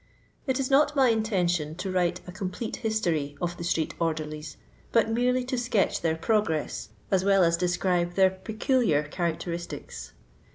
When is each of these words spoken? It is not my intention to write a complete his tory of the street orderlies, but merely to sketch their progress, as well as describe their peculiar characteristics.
It 0.47 0.59
is 0.59 0.71
not 0.71 0.95
my 0.95 1.09
intention 1.09 1.75
to 1.75 1.91
write 1.91 2.21
a 2.25 2.31
complete 2.31 2.77
his 2.77 2.99
tory 2.99 3.37
of 3.39 3.55
the 3.57 3.63
street 3.63 3.93
orderlies, 3.99 4.57
but 4.91 5.11
merely 5.11 5.43
to 5.43 5.59
sketch 5.59 6.01
their 6.01 6.15
progress, 6.15 6.89
as 7.11 7.23
well 7.23 7.43
as 7.43 7.55
describe 7.55 8.15
their 8.15 8.31
peculiar 8.31 9.03
characteristics. 9.03 10.13